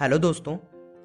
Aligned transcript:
Hello 0.00 0.16
दोस्तों, 0.18 0.56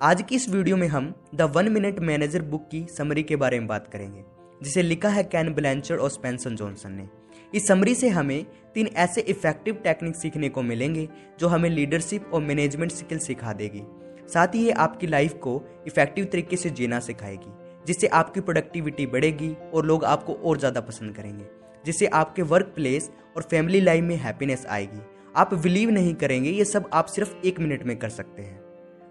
आज 0.01 0.21
की 0.21 0.35
इस 0.35 0.47
वीडियो 0.49 0.75
में 0.77 0.87
हम 0.87 1.13
the 1.35 1.41
one 1.55 1.69
minute 1.69 1.97
manager 1.99 2.41
book 2.41 2.67
की 2.71 2.79
समरी 2.89 3.23
के 3.23 3.35
बारे 3.35 3.57
में 3.59 3.67
बात 3.67 3.87
करेंगे, 3.87 4.23
जिसे 4.61 4.81
लिखा 4.81 5.09
है 5.09 5.23
कैन 5.23 5.53
ब्लैंचर 5.53 5.95
और 5.95 6.09
स्पेंसन 6.09 6.55
जॉनसन 6.55 6.91
ने। 6.91 7.07
इस 7.53 7.67
समरी 7.67 7.95
से 7.95 8.09
हमें 8.09 8.45
तीन 8.75 8.87
ऐसे 8.87 9.21
इफ़ेक्टिव 9.23 9.81
टेक्निक 9.83 10.15
सीखने 10.15 10.49
को 10.49 10.61
मिलेंगे, 10.61 11.07
जो 11.39 11.47
हमें 11.47 11.69
लीडरशिप 11.69 12.33
और 12.33 12.41
मैनेजमेंट 12.41 12.91
स्किल 12.91 13.19
सिखा 13.19 13.53
देगी। 13.53 13.83
साथ 14.29 14.55
ही 14.55 14.63
ये 14.65 14.71
आपकी 14.71 15.07
लाइफ 15.07 15.33
को 15.39 15.61
इफ़ेक्टिव 15.87 16.25
तरीके 16.25 16.57
से 16.57 16.69
जीना 16.71 16.99
सिखाएगी, 17.01 17.51
जिससे 17.87 18.07
आपकी 18.09 18.41
प्रोडक्टिविटी 18.41 19.05
बढ़ेगी 19.07 19.53
और 19.73 19.85
लोग 19.85 20.05
आपको 20.05 20.33
और 20.35 20.57
ज़्यादा 20.57 20.81
पसंद 20.81 21.15
करेंगे, 21.15 21.45
जिससे 21.85 22.07
आपके 22.15 22.41
वर्क 22.43 22.71
प्लेस 22.75 23.11
और 23.35 23.43
फैमिली 23.43 23.81
लाइफ 23.81 24.03
में 24.03 24.15
हैप्पीनेस 24.17 24.65
आएगी। 24.67 25.01
आप 25.35 25.53
बिलीव 25.55 25.89
नहीं 25.91 26.13
करेंगे, 26.15 26.49
ये 26.49 26.65
सब 26.65 26.89
आप 26.93 27.05
सिर्फ़ 27.07 27.35
एक 27.37 27.59
मिनट 27.59 27.83
में 27.83 27.97
कर 27.97 28.09
सकते 28.11 28.41
हैं। 28.41 28.63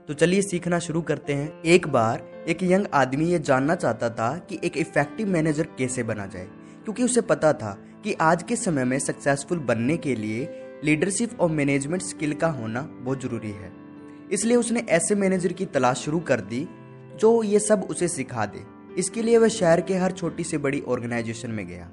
तो 0.08 0.14
चलिए 0.14 0.42
सीखना 0.42 0.78
शुरू 0.78 1.00
करते 1.02 1.32
हैं। 1.32 1.62
एक 1.64 1.86
बार 1.88 2.22
एक 2.48 2.62
यंग 2.62 2.86
आदमी 2.94 3.26
ये 3.26 3.38
जानना 3.38 3.74
चाहता 3.74 4.08
था 4.10 4.36
कि 4.48 4.58
एक 4.64 4.76
इफ़ेक्टिव 4.76 5.28
मैनेजर 5.28 5.66
कैसे 5.78 6.02
बना 6.02 6.26
जाए, 6.26 6.44
क्योंकि 6.84 7.02
उसे 7.02 7.20
पता 7.22 7.52
था 7.52 7.70
कि 8.04 8.12
आज 8.20 8.42
के 8.42 8.56
समय 8.56 8.84
में 8.84 8.98
सक्सेसफुल 8.98 9.58
बनने 9.60 9.96
के 9.96 10.14
लिए 10.14 10.48
लीडरशिप 10.84 11.40
और 11.40 11.50
मैनेजमेंट 11.50 12.02
स्किल 12.02 12.34
का 12.34 12.48
होना 12.48 12.80
बहुत 12.94 13.22
ज़रूरी 13.22 13.50
है। 13.50 13.72
इसलिए 14.32 14.56
उसने 14.56 14.80
ऐसे 14.90 15.14
मैनेजर 15.14 15.52
की 15.52 15.66
तलाश 15.66 15.98
शुरू 15.98 16.20
कर 16.20 16.40
दी, 16.42 16.66
जो 17.16 17.42
ये 17.42 17.58
सब 17.58 17.86
उसे 17.90 18.08
सिखा 18.08 18.44
दे। 18.46 18.64
इसके 18.98 19.22
लिए 19.22 19.38
वह 19.38 19.48
शहर 19.50 19.80
के 19.80 19.94
हर 19.96 20.12
छोटी 20.12 20.44
से 20.44 20.58
बड़ी 20.58 20.80
ऑर्गेनाइजेशन 20.82 21.50
में 21.50 21.66
गया, 21.66 21.88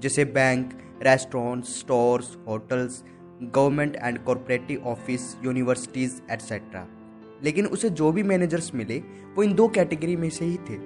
जैसे 0.00 0.24
bank 0.24 0.72
restaurant 1.02 1.64
stores 1.66 2.36
hotels 2.48 3.02
government 3.44 3.96
and 3.96 4.18
corporative 4.18 4.82
office 4.86 5.36
universities 5.44 6.20
etcetera 6.30 6.86
लेकिन 7.44 7.66
उसे 7.66 7.90
जो 7.90 8.10
भी 8.12 8.22
मैनेजर्स 8.22 8.74
मिले, 8.74 8.98
वो 9.34 9.42
इन 9.42 9.54
दो 9.54 9.68
कैटेगरी 9.68 10.16
में 10.16 10.28
से 10.30 10.44
ही 10.44 10.56
थे। 10.58 10.76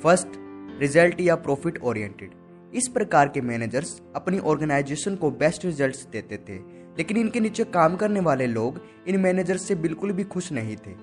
फ़र्स्ट 0.00 0.38
रिज़ल्ट 0.80 1.20
या 1.20 1.34
प्रॉफिट 1.36 1.78
ओरिएंटेड 1.82 2.30
इस 2.74 2.88
प्रकार 2.88 3.28
के 3.28 3.40
मैनेजर्स 3.40 4.00
अपनी 4.16 4.38
ऑर्गेनाइजेशन 4.40 5.14
को 5.16 5.30
बेस्ट 5.32 5.64
रिजल्ट्स 5.64 6.04
देते 6.06 6.36
थे, 6.38 6.56
लेकिन 6.98 7.16
इनके 7.16 7.40
नीचे 7.40 7.64
काम 7.66 7.96
करने 7.96 8.20
वाले 8.20 8.46
लोग 8.46 8.80
इन 9.08 9.20
मैनेजर्स 9.20 9.66
से 9.68 9.74
बिल्कुल 9.76 10.12
भी 10.12 10.24
खुश 10.24 10.50
नहीं 10.52 10.76
थे। 10.76 10.94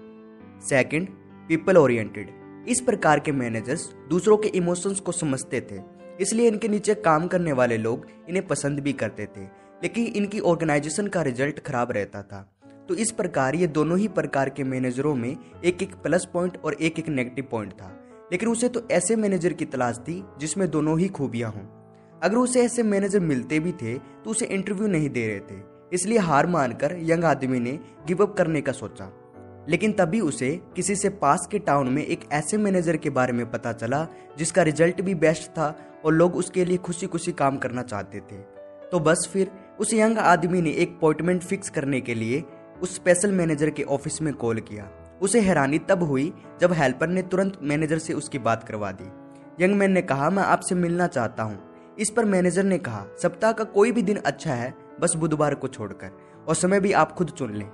सेकंड 0.68 1.08
पीपल 1.50 1.78
ओरिएंटेड 1.78 2.30
इस 2.68 2.82
प्रकार 2.82 3.20
के 3.20 3.32
मैनेजर्स 3.32 3.90
दूसरों 4.10 4.38
के 4.38 4.48
इमोशंस 4.50 5.00
को 5.00 5.12
समझते 5.12 5.62
थे, 5.62 5.80
इसलिए 6.22 6.48
इनके 6.48 6.68
नीचे 6.68 6.94
काम 6.96 7.28
करने 7.28 7.52
वाले 7.52 7.78
लोग 7.78 8.08
इन्हें 8.30 8.46
पसंद 8.48 8.80
भी 8.80 8.94
करते 8.94 9.26
थे, 9.28 9.44
लेकिन 9.84 10.06
इनकी 10.06 10.40
ऑर्गेनाइजेशन 10.42 11.08
का 11.08 11.22
रिज़ल्ट 11.22 11.60
खराब 11.60 11.92
रहता 11.92 12.22
था। 12.24 12.50
तो 12.94 12.98
इस 12.98 13.12
प्रकार, 13.12 13.56
ये 13.56 13.68
दोनों 13.68 13.98
ही 13.98 14.08
प्रकार 14.08 14.50
के 14.50 14.64
मैनेजरों 14.64 15.16
में 15.16 15.38
एक 15.66 15.82
एक 15.84 15.96
प्लस 15.96 16.28
पॉइंट 16.34 16.58
और 16.66 16.74
एक 16.74 17.00
एक 17.00 17.10
नेगेटिव 17.10 17.48
पॉइंट 17.52 17.72
था। 17.72 18.04
लेकिन 18.32 18.50
उसे 18.50 18.70
तो 18.70 18.88
ऐसे 18.92 19.16
मैनेजर 19.16 19.54
की 19.54 19.66
तलाश 19.66 19.98
थी 19.98 20.26
जिसमें 20.40 20.72
दोनों 20.72 21.00
ही 21.00 21.08
खूबियाँ 21.08 21.52
हों। 21.52 21.62
अगर 22.24 22.38
उसे 22.38 22.62
ऐसे 22.62 22.84
मैनेजर 22.84 23.20
मिलते 23.20 23.60
भी 23.60 23.72
थे 23.72 23.98
तो 23.98 24.30
उसे 24.30 24.46
इंटरव्यू 24.46 24.88
नहीं 24.88 25.10
दे 25.10 25.28
रहे 25.28 25.40
थे। 25.40 25.62
इसलिए 25.94 26.18
हार 26.18 26.48
मानकर 26.48 26.98
यंग 27.00 27.24
आदमी 27.24 27.60
ने 27.60 27.80
गिव 28.08 28.26
अप 28.26 28.38
करने 28.38 28.62
का 28.62 28.72
सोचा। 28.72 29.12
लेकिन 29.70 29.92
तभी 29.92 30.20
उसे 30.20 30.62
किसी 30.76 30.96
से 30.96 31.10
पास 31.10 31.48
के 31.52 31.60
टाउन 31.60 31.90
में 31.90 32.06
एक 32.06 32.20
ऐसे 32.32 32.58
मैनेजर 32.58 32.98
के 32.98 33.10
बारे 33.10 33.34
में 33.34 33.52
पता 33.52 33.74
चला, 33.74 34.08
जिसका 34.38 34.62
रिज़ल्ट 34.62 35.02
भी 35.02 35.16
बेस्ट 35.16 35.52
था 35.52 35.78
और 36.06 36.14
लोग 36.14 36.36
उसके 36.36 36.66
लिए 36.66 36.78
खुशी 36.78 37.08
खुशी 37.08 37.32
काम 37.32 37.58
करना 37.58 37.82
चाहते 37.82 38.20
थे। 38.20 38.42
तो 38.92 39.00
बस 39.00 39.30
फिर, 39.34 39.52
उस 39.80 39.94
यंग 39.94 40.18
आदमी 40.18 40.62
ने 40.62 40.70
एक 40.70 40.98
अपॉइंटमेंट 40.98 41.44
फिक्स 41.44 41.70
करने 41.70 42.02
के 42.02 42.14
लिए 42.14 42.44
उस 42.84 42.96
स्पेशल 42.96 43.32
मैनेजर 43.32 43.70
के 43.70 43.84
ऑफ़िस 43.84 44.22
में 44.22 44.34
कॉल 44.34 44.60
किया। 44.60 44.88
उसे 45.22 45.40
हैरानी 45.40 45.78
तब 45.80 46.02
हुई 46.04 46.34
जब 46.62 46.74
हेल्पर 46.74 47.08
ने 47.08 47.22
तुरंत 47.22 47.58
मैनेजर 47.62 47.98
से 47.98 48.14
उसकी 48.14 48.40
बात 48.40 48.64
करवा 48.64 48.92
दी। 48.92 49.64
यंग 49.64 49.76
मैन 49.76 49.92
ने 49.92 50.02
कहा, 50.02 50.30
मैं 50.30 50.44
आपसे 50.44 50.76
मिलना 50.76 51.08
चाहता 51.08 51.44
हूँ। 51.44 51.96
इस 52.00 52.10
पर 52.10 52.26
मैनेजर 52.26 52.64
ने 52.64 52.78
कहा, 52.78 53.06
सप्ताह 53.22 53.52
का 53.52 53.64
कोई 53.64 53.92
भी 53.92 54.02
दिन 54.02 54.18
अच्छा 54.18 54.54
है, 54.54 54.74
बस 55.02 55.16
बुधवार 55.16 55.56
को 55.56 55.68
छोड़कर, 55.68 56.12
और 56.48 56.56
समय 56.56 56.80
भी 56.80 56.92
आप 56.92 57.12
खुद 57.12 57.30
चुन 57.30 57.54
लें। 57.54 57.70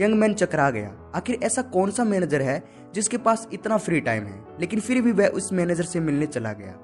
यंग 0.00 0.14
मैन 0.14 0.34
चकरा 0.34 0.70
गया, 0.70 0.96
आखिर 1.14 1.38
ऐसा 1.42 1.62
कौन 1.62 1.90
सा 1.90 2.04
मैनेजर 2.04 2.42
है 2.42 2.62
जिसके 2.94 3.18
पास 3.18 3.46
इतना 3.52 3.76
फ्री 3.76 4.00
टाइम 4.00 4.24
है? 4.24 4.42
लेकिन 4.60 4.80
फिर 4.80 5.02
भी 5.02 5.12
वह 5.12 5.28
उस 5.28 5.52
मैनेजर 5.52 5.84
से 5.84 6.00
मिलने 6.00 6.26
चला 6.26 6.52
गया। 6.52 6.74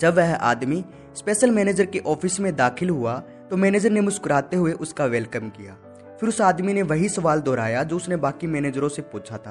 जब 0.00 0.16
वह 0.16 0.34
आदमी 0.34 0.84
स्पेशल 1.14 1.50
मैनेजर 1.50 1.86
के 1.86 1.98
ऑफ़िस 1.98 2.40
में 2.40 2.54
दाखिल 2.56 2.90
हुआ 2.90 3.18
तो 3.50 3.56
मैनेजर 3.56 3.90
ने 3.90 4.00
मुस्कुराते 4.00 4.56
हुए 4.56 4.72
उसका 4.72 5.04
वेलकम 5.04 5.48
किया। 5.50 5.76
फिर 6.20 6.28
उस 6.28 6.40
आदमी 6.40 6.72
ने 6.72 6.82
वही 6.82 7.08
सवाल 7.08 7.40
दोहराया 7.40 7.82
जो 7.82 7.96
उसने 7.96 8.16
बाकी 8.16 8.46
मैनेजरों 8.46 8.88
से 8.88 9.02
पूछा 9.02 9.36
था 9.36 9.50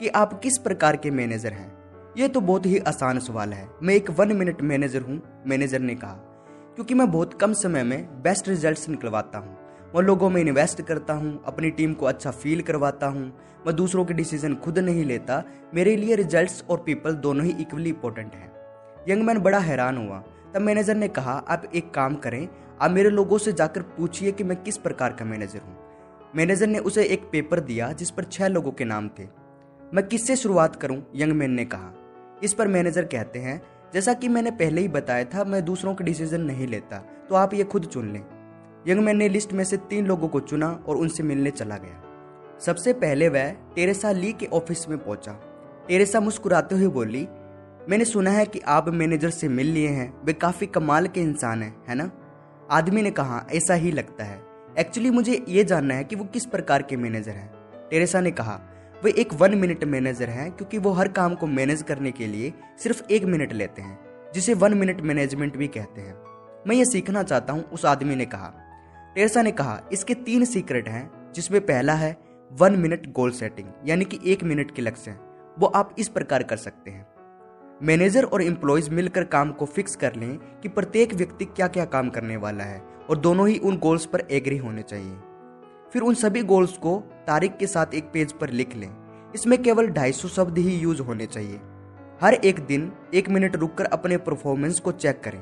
कि 0.00 0.08
आप 0.08 0.40
किस 0.40 0.58
प्रकार 0.58 0.96
के 0.96 1.10
मैनेजर 1.10 1.52
हैं? 1.52 1.80
यह 2.18 2.28
तो 2.28 2.40
बहुत 2.40 2.66
ही 2.66 2.78
आसान 2.78 3.18
सवाल 3.18 3.52
है। 3.52 3.68
मैं 3.82 3.94
एक 3.94 4.10
वन 4.10 4.32
मिनट 4.32 4.62
मैनेजर 4.62 5.02
हूँ, 5.02 5.42
मैनेजर 5.46 5.78
ने 5.78 5.94
कहा। 5.94 6.12
क्योंकि 6.74 6.94
मैं 6.94 7.10
बहुत 7.10 7.34
कम 7.40 7.52
समय 7.52 7.82
में 7.82 8.22
बेस्ट 8.22 8.48
रिजल्ट्स 8.48 8.88
निकलवाता 8.88 9.38
हूँ। 9.38 9.58
मैं 9.94 10.02
लोगों 10.02 10.30
में 10.30 10.40
इन्वेस्ट 10.42 10.82
करता 10.82 11.14
हूँ, 11.14 11.42
अपनी 11.46 11.70
टीम 11.70 11.94
को 11.94 12.06
अच्छा 12.06 12.30
फील 12.30 12.62
करवाता 12.62 13.06
हूँ। 13.06 13.38
मैं 13.66 13.76
दूसरों 13.76 14.04
के 14.04 14.14
डिसीज़न 14.14 14.54
खुद 14.54 14.78
नहीं 14.78 15.04
लेता। 15.04 15.42
मेरे 15.74 15.96
लिए 15.96 16.14
रिजल्ट्स 16.14 16.64
और 16.70 16.82
पीपल 16.86 17.14
दोनों 17.14 17.46
ही 17.46 17.52
इक्वली 17.60 17.88
इंपॉर्टेंट 17.88 18.34
हैं। 18.34 18.52
यंग 19.08 19.22
मैन 19.22 19.38
बड़ा 19.38 19.58
हैरान 19.58 19.96
हुआ। 19.96 20.24
तब 20.54 20.60
मैनेजर 20.60 20.94
ने 20.94 21.08
कहा, 21.08 21.32
आप 21.32 21.62
एक 21.74 21.94
काम 21.94 22.14
करें। 22.14 22.48
आप 22.80 22.90
मेरे 22.90 23.10
लोगों 23.10 23.38
से 23.38 23.52
जाकर 23.52 23.82
पूछिए 23.82 24.32
कि 24.32 24.44
मैं 24.44 24.62
किस 24.62 24.76
प्रकार 24.76 25.12
का 25.12 25.24
मैनेजर 25.24 25.58
हूँ। 25.58 25.79
मैनेजर 26.36 26.66
ने 26.66 26.78
उसे 26.78 27.04
एक 27.04 27.22
पेपर 27.32 27.60
दिया 27.60 27.92
जिस 27.92 28.10
पर 28.10 28.24
छह 28.24 28.48
लोगों 28.48 28.72
के 28.72 28.84
नाम 28.84 29.08
थे। 29.08 29.22
मैं 29.94 30.06
किससे 30.06 30.36
शुरुआत 30.36 30.76
करूँ? 30.76 31.02
यंग 31.16 31.32
मैन 31.32 31.50
ने 31.50 31.64
कहा। 31.64 31.92
इस 32.42 32.52
पर 32.54 32.68
मैनेजर 32.68 33.04
कहते 33.04 33.38
हैं, 33.38 33.60
जैसा 33.94 34.12
कि 34.12 34.28
मैंने 34.28 34.50
पहले 34.50 34.80
ही 34.80 34.88
बताया 34.88 35.24
था, 35.24 35.44
मैं 35.44 35.64
दूसरों 35.64 35.94
के 35.94 36.04
डिसीज़न 36.04 36.40
नहीं 36.40 36.66
लेता 36.66 36.98
तो 37.28 37.34
आप 37.34 37.54
ये 37.54 37.64
खुद 37.64 37.84
चुन 37.84 38.12
लें। 38.12 38.24
यंग 38.88 39.00
मैन 39.00 39.16
ने 39.16 39.28
लिस्ट 39.28 39.52
में 39.52 39.64
से 39.64 39.76
तीन 39.76 40.06
लोगों 40.06 40.28
को 40.28 40.40
चुना 40.40 40.68
और 40.88 40.96
उनसे 40.96 41.22
मिलने 41.22 41.50
चला 41.50 41.76
गया। 41.76 42.02
सबसे 42.60 42.92
पहले 42.92 43.28
वह 43.28 43.50
टेरेसा 43.74 44.12
ली 44.12 44.32
के 44.32 44.46
ऑफ़िस 44.46 44.88
में 44.88 44.98
पहुँचा। 44.98 45.32
टेरेसा 45.88 46.20
मुस्कुराते 46.20 46.74
हुए 46.74 46.88
बोली, 46.88 47.26
मैंने 47.88 48.04
सुना 48.04 48.30
है 48.30 48.46
कि 48.46 48.60
आप 48.60 48.88
मैनेजर 48.88 49.30
से 49.30 49.48
मिल 49.48 49.66
लिए 49.66 49.88
हैं। 49.88 50.12
वे 50.24 50.32
काफ़ी 50.32 50.66
कमाल 50.66 51.06
के 51.06 51.20
इंसान 51.20 51.62
हैं, 51.62 51.74
है 51.88 51.94
ना? 51.94 52.10
आदमी 52.70 53.02
ने 53.02 53.10
कहा, 53.10 53.46
ऐसा 53.52 53.74
ही 53.74 53.92
लगता 53.92 54.24
है। 54.24 54.49
एक्चुअली 54.78 55.10
मुझे 55.10 55.44
ये 55.48 55.64
जानना 55.64 55.94
है 55.94 56.04
कि 56.04 56.16
वो 56.16 56.24
किस 56.24 56.46
प्रकार 56.46 56.82
के 56.82 56.96
मैनेजर 56.96 57.32
हैं। 57.32 57.50
टेरेसा 57.90 58.20
ने 58.20 58.30
कहा, 58.30 58.60
वे 59.04 59.10
एक 59.10 59.32
वन 59.34 59.54
मिनट 59.54 59.84
मैनेजर 59.84 60.28
हैं 60.28 60.50
क्योंकि 60.52 60.78
वो 60.78 60.90
हर 60.92 61.08
काम 61.08 61.34
को 61.34 61.46
मैनेज 61.46 61.82
करने 61.82 62.12
के 62.12 62.26
लिए 62.26 62.52
सिर्फ़ 62.82 63.02
एक 63.10 63.24
मिनट 63.24 63.52
लेते 63.52 63.82
हैं, 63.82 63.98
जिसे 64.34 64.54
वन 64.54 64.74
मिनट 64.74 65.00
मैनेजमेंट 65.00 65.56
भी 65.56 65.68
कहते 65.68 66.00
हैं। 66.00 66.14
मैं 66.66 66.76
ये 66.76 66.84
सीखना 66.84 67.22
चाहता 67.22 67.52
हूँ, 67.52 67.64
उस 67.64 67.84
आदमी 67.84 68.14
ने 68.14 68.26
कहा। 68.26 68.52
टेरेसा 69.14 69.42
ने 69.42 69.52
कहा, 69.52 69.80
इसके 69.92 70.14
तीन 70.14 70.44
सीक्रेट 70.44 70.88
हैं, 70.88 71.32
जिसमें 71.34 71.60
पहला 71.60 71.94
है 71.94 72.16
वन 72.52 72.76
मिनट 72.76 73.12
गोल 73.12 73.30
सेटिंग 73.30 73.68
यानी 73.86 74.04
कि 74.04 74.20
एक 74.24 74.44
मिनट 74.44 74.70
के 74.70 74.82
लक्ष्य 74.82 75.16
वो 75.58 75.66
आप 75.66 75.94
इस 75.98 76.08
प्रकार 76.08 76.42
कर 76.42 76.56
सकते 76.56 76.90
हैं। 76.90 77.06
मैनेजर 77.82 78.24
और 78.24 78.42
एम्प्लॉयज़ 78.42 78.90
मिलकर 78.90 79.24
काम 79.24 79.50
को 79.50 79.66
फिक्स 79.66 79.96
कर 79.96 80.14
लें 80.14 80.36
कि 80.60 80.68
प्रत्येक 80.68 81.14
व्यक्ति 81.14 81.44
क्या 81.44 81.68
क्या 81.68 81.84
काम 81.84 82.08
करने 82.10 82.36
वाला 82.36 82.64
है। 82.64 82.89
और 83.10 83.16
दोनों 83.16 83.48
ही 83.48 83.58
उन 83.58 83.76
गोल्स 83.78 84.06
पर 84.06 84.20
एग्री 84.30 84.56
होने 84.56 84.82
चाहिए। 84.82 85.16
फिर 85.92 86.02
उन 86.02 86.14
सभी 86.14 86.42
गोल्स 86.42 86.76
को 86.78 86.96
तारीख 87.26 87.56
के 87.56 87.66
साथ 87.66 87.94
एक 87.94 88.10
पेज 88.12 88.32
पर 88.32 88.50
लिख 88.50 88.76
लें। 88.76 88.90
इसमें 89.34 89.62
केवल 89.62 89.88
250 89.88 90.28
शब्द 90.28 90.58
ही 90.58 90.76
यूज़ 90.76 91.02
होने 91.02 91.26
चाहिए। 91.26 91.60
हर 92.22 92.34
एक 92.34 92.60
दिन 92.60 92.92
एक 93.14 93.28
मिनट 93.28 93.56
रुककर 93.56 93.84
अपने 93.84 94.16
परफॉर्मेंस 94.16 94.80
को 94.80 94.92
चेक 94.92 95.20
करें। 95.20 95.40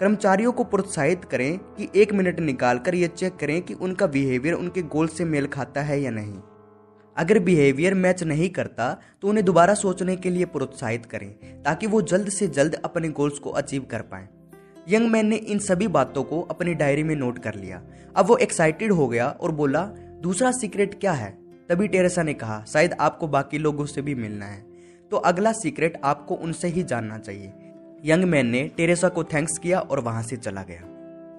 कर्मचारियों 0.00 0.52
को 0.52 0.64
प्रोत्साहित 0.64 1.24
करें 1.24 1.58
कि 1.58 1.88
एक 1.96 2.12
मिनट 2.12 2.40
निकालकर 2.40 2.94
यह 2.94 3.06
चेक 3.06 3.36
करें 3.36 3.60
कि 3.62 3.74
उनका 3.74 4.06
बिहेवियर 4.06 4.54
उनके 4.54 4.82
गोल 4.82 5.08
से 5.08 5.24
मेल 5.24 5.46
खाता 5.46 5.80
है 5.80 6.00
या 6.00 6.10
नहीं। 6.10 6.38
अगर 7.16 7.38
बिहेवियर 7.38 7.94
मैच 7.94 8.22
नहीं 8.22 8.48
करता 8.50 8.92
तो 9.22 9.28
उन्हें 9.28 9.44
दोबारा 9.46 9.74
सोचने 9.74 10.16
के 10.16 10.30
लिए 10.30 10.44
प्रोत्साहित 10.44 11.06
करें, 11.06 11.62
ताकि 11.62 11.86
वो 11.86 12.02
जल्द 12.02 12.28
से 12.28 12.46
जल्द 12.48 12.74
अपने 12.74 13.08
गोल्स 13.08 13.38
को 13.38 13.50
अचीव 13.50 13.86
कर 13.90 14.02
पाए। 14.02 14.28
यंग 14.88 15.10
मैन 15.10 15.26
ने 15.26 15.36
इन 15.36 15.58
सभी 15.58 15.88
बातों 15.88 16.24
को 16.24 16.40
अपनी 16.40 16.74
डायरी 16.74 17.02
में 17.02 17.16
नोट 17.16 17.38
कर 17.38 17.54
लिया। 17.54 17.82
अब 18.16 18.26
वो 18.26 18.36
एक्साइटेड 18.36 18.92
हो 18.92 19.08
गया 19.08 19.28
और 19.28 19.52
बोला, 19.52 19.82
दूसरा 20.20 20.52
सीक्रेट 20.52 21.00
क्या 21.00 21.12
है? 21.12 21.38
तभी 21.68 21.88
टेरेसा 21.88 22.22
ने 22.22 22.34
कहा, 22.34 22.64
शायद 22.64 22.92
आपको 22.92 23.28
बाकी 23.28 23.58
लोगों 23.58 23.86
से 23.86 24.02
भी 24.02 24.14
मिलना 24.14 24.46
है। 24.46 24.66
तो 25.10 25.16
अगला 25.16 25.52
सीक्रेट 25.52 26.00
आपको 26.04 26.34
उनसे 26.34 26.68
ही 26.68 26.82
जानना 26.82 27.18
चाहिए। 27.18 27.52
यंग 28.04 28.24
मैन 28.24 28.46
ने 28.46 28.70
टेरेसा 28.76 29.08
को 29.08 29.24
थैंक्स 29.24 29.58
किया 29.58 29.80
और 29.80 30.00
वहाँ 30.00 30.22
से 30.22 30.36
चला 30.36 30.62
गया। 30.62 30.80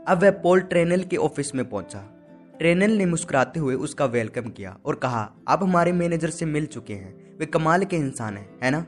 अब 0.08 0.20
वह 0.22 0.32
पोल 0.32 0.62
ट्रेनल 0.62 1.04
के 1.04 1.18
ऑफ़िस 1.18 1.56
में 1.56 1.70
पहुँचा। 1.70 2.10
ट्रेनल 2.60 2.92
ने 2.92 3.06
मुस्कुराते 3.06 3.60
हुए 3.60 3.76
उसका 3.76 4.06
वेलकम 4.06 4.42
किया 4.42 4.78
और 4.86 4.96
कहा, 4.96 5.34
आप 5.48 5.64
हमारे 5.64 5.92
मैनेजर 5.92 6.30
से 6.30 6.46
मिल 6.46 6.66
चुके 6.66 6.94
हैं। 6.94 7.38
वे 7.40 7.46
कमाल 7.46 7.86
के 7.86 7.96
इंसान 7.96 8.38
हैं, 8.38 8.60
है 8.64 8.72
ना? 8.72 8.86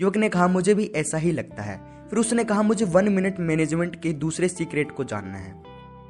युवक 0.00 0.16
ने 0.16 0.28
कहा, 0.28 0.48
मुझे 0.48 0.74
भी 0.74 0.92
ऐसा 0.96 1.18
ही 1.18 1.32
लगता 1.32 1.62
है। 1.62 1.95
फिर 2.10 2.18
उसने 2.18 2.44
कहा, 2.44 2.62
मुझे 2.62 2.84
वन 2.86 3.08
मिनट 3.08 3.40
मैनेजमेंट 3.40 4.00
के 4.02 4.12
दूसरे 4.14 4.48
सीक्रेट 4.48 4.90
को 4.90 5.04
जानना 5.04 5.38
है। 5.38 5.54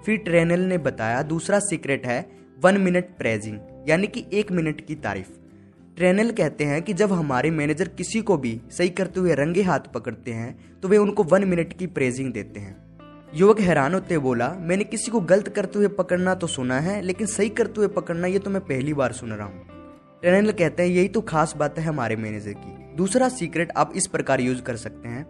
फिर 0.07 0.17
ट्रेनल 0.19 0.61
ने 0.61 0.79
बताया, 0.81 1.23
दूसरा 1.25 1.59
सीक्रेट 1.61 2.07
है 2.07 2.25
वन 2.59 2.81
मिनट 2.81 3.17
प्रेजिंग 3.19 3.59
यानी 3.89 4.07
कि 4.07 4.25
एक 4.33 4.53
मिनट 4.53 4.87
की 4.87 4.95
तारीफ़। 4.97 5.29
ट्रेनल 5.97 6.31
कहते 6.31 6.65
हैं 6.65 6.81
कि 6.83 6.93
जब 6.93 7.13
हमारे 7.13 7.51
मैनेजर 7.51 7.89
किसी 7.89 8.21
को 8.21 8.37
भी 8.37 8.61
सही 8.71 8.89
करते 8.89 9.21
हुए 9.21 9.35
रंगे 9.35 9.63
हाथ 9.63 9.93
पकड़ते 9.95 10.31
हैं 10.31 10.81
तो 10.81 10.89
वे 10.89 10.99
उनको 10.99 11.23
वन 11.25 11.45
मिनट 11.45 11.73
की 11.73 11.87
प्रेजिंग 11.89 12.33
देते 12.33 12.61
हैं। 12.61 12.75
युवक 13.35 13.61
हैरान 13.61 13.95
होते 13.95 14.19
बोला, 14.19 14.49
मैंने 14.51 14.85
किसी 14.85 15.11
को 15.11 15.21
गलत 15.23 15.49
करते 15.49 15.79
हुए 15.79 15.89
पकड़ना 15.89 16.35
तो 16.35 16.47
सुना 16.47 16.79
है, 16.81 17.01
लेकिन 17.03 17.27
सही 17.27 17.49
करते 17.49 17.81
हुए 17.81 17.89
पकड़ना 17.89 18.27
ये 18.27 18.39
तो 18.39 18.51
मैं 18.51 18.61
पहली 18.63 18.95
बार 18.95 19.13
सुन 19.13 19.33
रहा 19.33 19.47
हूँ। 19.47 19.65
ट्रेनल 20.23 20.53
कहते 20.53 20.83
हैं, 20.83 20.91
यही 20.91 21.09
तो 21.09 21.21
खास 21.21 21.55
बात 21.57 21.79
है 21.79 21.85
हमारे 21.85 22.17
मैनेजर 22.17 22.53
की। 22.55 22.97
दूसरा 22.97 23.29
सीक्रेट 23.29 23.73
आप 23.77 23.93
इस 23.97 24.07
प्रकार 24.07 24.41
यूज़ 24.41 24.63
कर 24.63 24.77
सकते 24.77 25.09
हैं। 25.09 25.25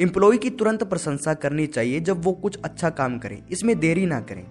एम्प्लॉय 0.00 0.36
की 0.36 0.50
तुरंत 0.50 0.84
प्रशंसा 0.84 1.34
करनी 1.34 1.66
चाहिए 1.66 2.00
जब 2.00 2.24
वो 2.24 2.32
कुछ 2.32 2.58
अच्छा 2.64 2.90
काम 2.90 3.18
करें। 3.18 3.42
इसमें 3.50 3.80
देरी 3.80 4.06
ना 4.06 4.20
करें। 4.20 4.46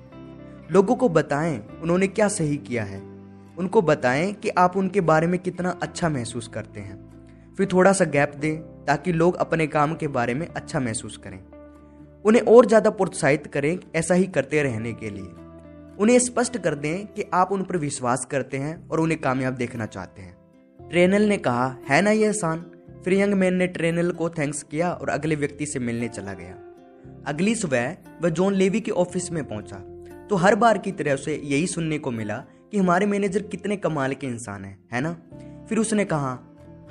लोगों 0.71 0.95
को 0.95 1.09
बताएँ, 1.09 1.67
उन्होंने 1.81 2.07
क्या 2.07 2.27
सही 2.27 2.57
किया 2.57 2.83
है। 2.83 2.99
उनको 3.57 3.81
बताएँ 3.81 4.33
कि 4.33 4.49
आप 4.49 4.77
उनके 4.77 5.01
बारे 5.01 5.27
में 5.27 5.39
कितना 5.39 5.79
अच्छा 5.81 6.09
महसूस 6.09 6.47
करते 6.47 6.79
हैं। 6.79 7.11
फिर 7.57 7.67
थोड़ा 7.73 7.93
सा 7.93 8.05
गैप 8.05 8.35
दें, 8.35 8.57
ताकि 8.85 9.11
लोग 9.11 9.35
अपने 9.35 9.67
काम 9.67 9.95
के 9.95 10.07
बारे 10.07 10.33
में 10.33 10.47
अच्छा 10.47 10.79
महसूस 10.79 11.17
करें। 11.17 11.39
उन्हें 12.25 12.41
और 12.41 12.65
ज़्यादा 12.65 12.89
प्रोत्साहित 12.89 13.47
करें 13.47 13.79
ऐसा 13.95 14.13
ही 14.13 14.27
करते 14.27 14.63
रहने 14.63 14.93
के 14.93 15.09
लिए। 15.09 15.33
उन्हें 15.99 16.19
स्पष्ट 16.19 16.57
कर 16.57 16.75
दें 16.75 17.05
कि 17.05 17.25
आप 17.33 17.51
उन 17.51 17.63
पर 17.63 17.77
विश्वास 17.77 18.27
करते 18.31 18.57
हैं 18.57 18.89
और 18.89 18.99
उन्हें 18.99 19.21
कामयाब 19.21 19.53
देखना 19.53 19.85
चाहते 19.85 20.21
हैं। 20.21 20.38
ट्रेनल 20.89 21.21
ने 21.21 21.38
कहा, 21.38 21.77
है 21.89 22.01
ना 22.01 22.11
ये 22.11 22.27
आसान 22.27 22.70
फिर 23.06 23.13
यंग 23.13 23.33
मैन 23.33 23.53
ने 23.53 23.68
ट्रेनल 23.68 24.12
को 24.12 24.30
थैंक्स 24.30 24.63
किया 24.63 24.92
और 24.92 25.09
अगले 25.09 25.36
व्यक्ति 25.36 25.65
से 25.65 25.80
मिलने 25.80 26.07
चला 26.07 26.33
गया। 26.33 26.57
अगली 27.25 27.56
सुबह, 27.56 27.98
वह 28.21 28.30
जॉन 28.30 28.53
लेवी 28.53 28.80
के 28.80 28.92
ऑफ़िस 28.92 29.31
में 29.31 29.44
पहुँचा। 29.48 29.77
तो 30.27 30.36
हर 30.36 30.56
बार 30.56 30.77
की 30.77 30.92
तरह 30.92 31.13
उसे 31.13 31.42
यही 31.44 31.68
सुनने 31.68 31.98
को 31.98 32.12
मिला 32.12 32.38
कि 32.71 32.77
हमारे 32.77 33.06
मैनेजर 33.06 33.42
कितने 33.42 33.77
कमाल 33.77 34.13
के 34.13 34.27
इंसान 34.27 34.65
हैं, 34.65 34.80
है 34.94 35.01
ना? 35.01 35.13
फिर 35.69 35.77
उसने 35.77 36.06
कहा 36.06 36.39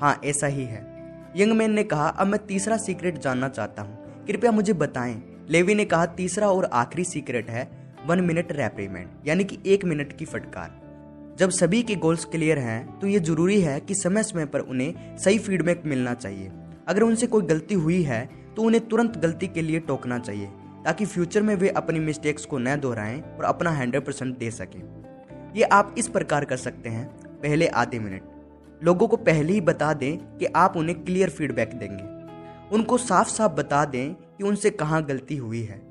हाँ 0.01 0.21
ऐसा 0.25 0.47
ही 0.47 0.63
है। 0.63 0.91
यंग 1.37 1.51
मैन 1.51 1.71
ने 1.71 1.83
कहा, 1.83 2.07
अब 2.07 2.27
मैं 2.27 2.45
तीसरा 2.45 2.77
सीक्रेट 2.77 3.17
जानना 3.17 3.49
चाहता 3.49 3.81
हूँ। 3.81 4.25
कृपया 4.25 4.51
मुझे 4.51 4.73
बताएँ। 4.73 5.21
लेवी 5.49 5.75
ने 5.75 5.85
कहा, 5.85 6.05
तीसरा 6.05 6.49
और 6.49 6.65
आखिरी 6.65 7.03
सीक्रेट 7.03 7.49
है, 7.49 7.95
वन 8.05 8.21
मिनट 8.21 8.51
रेप्रीमेंट, 8.51 9.09
यानी 9.27 9.43
कि 9.43 9.59
एक 9.65 9.85
मिनट 9.85 10.17
की 10.17 10.25
फटकार। 10.25 10.80
जब 11.39 11.49
सभी 11.49 11.81
के 11.83 11.95
गोल्स 11.95 12.25
क्लियर 12.25 12.59
हैं 12.59 12.99
तो 12.99 13.07
ये 13.07 13.19
ज़रूरी 13.19 13.59
है 13.61 13.79
कि 13.79 13.95
समय 13.95 14.23
समय 14.23 14.45
पर 14.45 14.59
उन्हें 14.59 15.17
सही 15.17 15.37
फीडबैक 15.39 15.83
मिलना 15.85 16.13
चाहिए। 16.13 16.51
अगर 16.87 17.03
उनसे 17.03 17.27
कोई 17.27 17.43
गलती 17.43 17.75
हुई 17.75 18.01
है 18.03 18.25
तो 18.55 18.61
उन्हें 18.61 18.87
तुरंत 18.87 19.17
गलती 19.17 19.47
के 19.47 19.61
लिए 19.61 19.79
टोकना 19.79 20.19
चाहिए, 20.19 20.47
ताकि 20.85 21.05
फ्यूचर 21.05 21.41
में 21.41 21.55
वे 21.55 21.69
अपनी 21.69 21.99
मिस्टेक्स 21.99 22.45
को 22.45 22.57
न 22.57 22.75
दोहराएँ 22.75 23.21
और 23.21 23.43
अपना 23.43 23.71
हंड्रेड 23.71 24.05
परसेंट 24.05 24.37
दे 24.37 24.51
सकें। 24.51 24.81
ये 25.55 25.63
आप 25.63 25.95
इस 25.97 26.07
प्रकार 26.07 26.45
कर 26.45 26.57
सकते 26.57 26.89
हैं। 26.89 27.07
पहले 27.41 27.67
आधे 27.67 27.99
मिनट। 27.99 28.23
लोगों 28.83 29.07
को 29.07 29.17
पहले 29.17 29.53
ही 29.53 29.61
बता 29.61 29.93
दें 29.93 30.17
कि 30.37 30.45
आप 30.45 30.77
उन्हें 30.77 31.03
क्लियर 31.03 31.29
फीडबैक 31.29 31.73
देंगे। 31.73 32.03
उनको 32.75 32.97
साफ़ 32.97 33.29
साफ़ 33.29 33.51
बता 33.51 33.85
दें 33.85 34.13
कि 34.13 34.43
उनसे 34.43 34.69
कहाँ 34.69 35.03
गलती 35.05 35.37
हुई 35.37 35.63
है। 35.63 35.81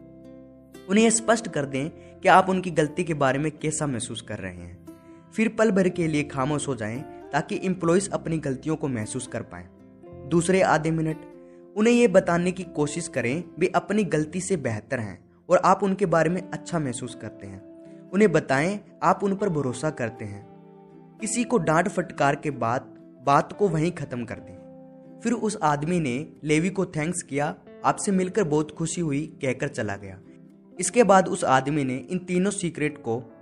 उन्हें 0.89 1.11
स्पष्ट 1.11 1.49
कर 1.49 1.65
दें 1.65 1.89
कि 2.21 2.29
आप 2.29 2.49
उनकी 2.49 2.71
गलती 2.71 3.05
के 3.05 3.15
बारे 3.15 3.39
में 3.39 3.51
कैसा 3.53 3.87
महसूस 3.87 4.21
कर 4.21 4.39
रहे 4.39 4.53
हैं। 4.53 4.79
फिर 5.37 5.49
पल 5.49 5.71
भर 5.71 5.88
के 5.88 6.06
लिए 6.06 6.23
खामोश 6.23 6.69
हो 6.69 6.75
जाएँ 6.77 7.05
ताकि 7.32 7.61
एम्प्लॉयज़ 7.65 8.11
अपनी 8.11 8.38
गलतियों 8.38 8.77
को 8.77 8.88
महसूस 8.88 9.27
कर 9.27 9.43
पाए। 9.43 9.69
दूसरे 10.29 10.62
आधे 10.62 10.91
मिनट, 10.91 11.17
उन्हें 11.77 11.94
यह 11.94 12.09
बताने 12.09 12.53
की 12.53 12.62
कोशिश 12.65 13.09
करें, 13.09 13.44
वे 13.59 13.67
अपनी 13.67 14.05
गलती 14.05 14.41
से 14.41 14.56
बेहतर 14.56 14.99
हैं 14.99 15.31
और 15.49 15.59
आप 15.65 15.82
उनके 15.82 16.06
बारे 16.06 16.31
में 16.31 16.50
अच्छा 16.50 16.79
महसूस 16.79 17.15
करते 17.15 17.47
हैं। 17.47 17.71
उन्हें 18.11 18.32
बताएँ, 18.32 18.81
आप 19.03 19.21
उन 19.23 19.37
पर 19.37 19.49
भरोसा 19.49 19.91
करते 19.91 20.25
हैं। 20.25 20.50
किसी 21.21 21.44
को 21.44 21.59
डांट 21.59 21.88
फटकार 21.88 22.37
के 22.37 22.50
बाद, 22.50 22.81
बात 23.26 23.53
को 23.53 23.69
वहीं 23.69 23.93
खत्म 23.93 24.25
कर 24.25 24.35
दें। 24.35 24.61
फिर 25.25 25.33
उस 25.33 25.59
आदमी 25.62 26.00
ने 26.00 26.33
लेवी 26.44 26.71
को 26.71 26.87
थैंक्स 26.87 27.23
किया, 27.23 27.55
आपसे 27.85 28.12
मिलकर 28.12 28.44
बहुत 28.44 28.71
खुशी 28.71 29.00
हुई, 29.00 29.38
कहकर 29.43 29.69
चला 29.69 29.97
गया। 29.97 30.21
इसके 30.81 31.05
बाद 31.05 31.29
उस 31.29 31.44
आदमी 31.44 31.85
ने 31.85 31.97
इन 31.97 32.19
तीनों 32.19 32.50
सीक्रेट 32.50 32.99
को 32.99 33.33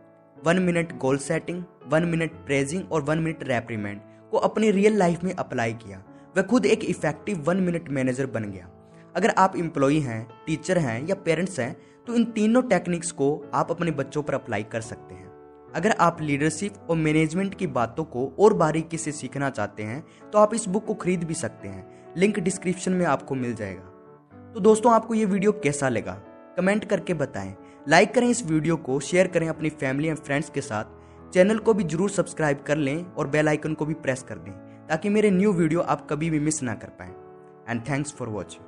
one 0.44 0.58
minute 0.58 0.96
goal 0.98 1.18
setting 1.18 1.62
one 1.86 2.04
minute 2.04 2.32
praising 2.46 2.92
और 2.92 3.02
वन 3.02 3.18
मिनट 3.18 3.42
रेप्रीमेंट 3.42 4.02
को 4.32 4.38
अपनी 4.38 4.70
रियल 4.70 4.96
लाइफ 4.96 5.24
में 5.24 5.32
अप्लाई 5.34 5.72
किया। 5.74 6.02
वह 6.36 6.42
खुद 6.42 6.66
एक 6.66 6.84
इफ़ेक्टिव 6.84 7.42
वन 7.42 7.56
मिनट 7.56 7.88
मैनेजर 7.90 8.26
बन 8.26 8.44
गया। 8.44 8.68
अगर 9.16 9.30
आप 9.38 9.56
इम्प्लॉई 9.56 9.98
हैं 10.00 10.26
टीचर 10.46 10.78
हैं 10.78 11.06
या 11.06 11.14
पेरेंट्स 11.24 11.58
हैं 11.60 11.76
तो 12.06 12.14
इन 12.14 12.24
तीनों 12.24 12.62
टेक्निक्स 12.62 13.10
को 13.12 13.30
आप 13.54 13.70
अपने 13.70 13.90
बच्चों 13.90 14.22
पर 14.22 14.34
अप्लाई 14.34 14.62
कर 14.62 14.80
सकते 14.80 15.14
हैं। 15.14 15.26
अगर 15.74 15.90
आप 15.90 16.20
लीडरशिप 16.20 16.74
और 16.90 16.96
मैनेजमेंट 16.96 17.54
की 17.54 17.66
बातों 17.68 18.04
को 18.04 18.26
और 18.40 18.54
बारीकी 18.54 18.98
से 18.98 19.12
सीखना 19.12 19.50
चाहते 19.50 19.82
हैं 19.82 20.02
तो 20.30 20.38
आप 20.38 20.54
इस 20.54 20.68
बुक 20.68 20.86
को 20.86 20.94
खरीद 20.94 21.24
भी 21.24 21.34
सकते 21.34 21.68
हैं। 21.68 22.14
लिंक 22.16 22.38
डिस्क्रिप्शन 22.38 22.92
में 22.92 23.04
आपको 23.06 23.34
मिल 23.34 23.54
जाएगा। 23.54 24.52
तो 24.54 24.60
दोस्तों, 24.60 24.92
आपको 24.92 25.14
ये 25.14 25.24
वीडियो 25.24 25.52
कैसा 25.54 25.88
लगा? 25.88 26.12
कमेंट 26.56 26.84
करके 26.84 27.14
बताएँ। 27.14 27.54
लाइक 27.88 28.12
करें 28.14 28.28
इस 28.28 28.44
वीडियो 28.46 28.76
को, 28.76 28.98
शेयर 29.00 29.26
करें 29.26 29.48
अपनी 29.48 29.68
फैमिली 29.72 30.08
एंड 30.08 30.18
फ्रेंड्स 30.18 30.50
के 30.50 30.60
साथ। 30.60 31.30
चैनल 31.32 31.58
को 31.58 31.74
भी 31.74 31.84
ज़रूर 31.84 32.10
सब्सक्राइब 32.10 32.62
कर 32.66 32.76
लें 32.76 33.04
और 33.04 33.26
बेल 33.26 33.48
आइकन 33.48 33.74
को 33.74 33.86
भी 33.86 33.94
प्रेस 33.96 34.22
कर 34.22 34.38
दें, 34.38 34.52
ताकि 34.88 35.08
मेरे 35.08 35.30
न्यू 35.30 35.52
वीडियो 35.52 35.80
आप 35.82 36.06
कभी 36.10 36.30
भी 36.30 36.40
मिस 36.40 36.62
ना 36.62 36.74
कर 36.74 36.88
पाएँ। 36.98 37.14
And 37.68 37.88
thanks 37.88 38.12
for 38.12 38.28
watching 38.28 38.67